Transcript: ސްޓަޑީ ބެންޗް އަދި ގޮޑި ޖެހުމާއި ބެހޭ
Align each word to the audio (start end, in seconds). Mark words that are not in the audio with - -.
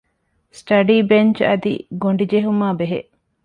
ސްޓަޑީ 0.57 0.95
ބެންޗް 1.09 1.39
އަދި 1.47 1.73
ގޮޑި 2.01 2.25
ޖެހުމާއި 2.31 2.75
ބެހޭ 2.79 2.99